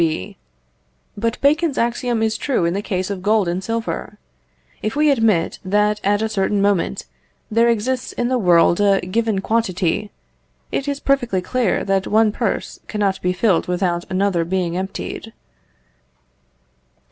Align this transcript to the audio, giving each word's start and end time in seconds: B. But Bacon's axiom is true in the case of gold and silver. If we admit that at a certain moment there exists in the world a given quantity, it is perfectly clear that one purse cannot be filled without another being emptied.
B. 0.01 0.35
But 1.15 1.39
Bacon's 1.41 1.77
axiom 1.77 2.23
is 2.23 2.35
true 2.35 2.65
in 2.65 2.73
the 2.73 2.81
case 2.81 3.11
of 3.11 3.21
gold 3.21 3.47
and 3.47 3.63
silver. 3.63 4.17
If 4.81 4.95
we 4.95 5.11
admit 5.11 5.59
that 5.63 6.01
at 6.03 6.23
a 6.23 6.27
certain 6.29 6.59
moment 6.59 7.05
there 7.51 7.69
exists 7.69 8.11
in 8.11 8.27
the 8.27 8.39
world 8.39 8.81
a 8.81 8.99
given 9.01 9.41
quantity, 9.41 10.09
it 10.71 10.87
is 10.87 10.99
perfectly 10.99 11.43
clear 11.43 11.83
that 11.85 12.07
one 12.07 12.31
purse 12.31 12.79
cannot 12.87 13.21
be 13.21 13.31
filled 13.31 13.67
without 13.67 14.05
another 14.09 14.43
being 14.43 14.75
emptied. 14.75 15.33